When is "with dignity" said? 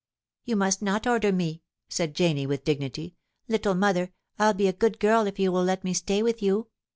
2.47-3.17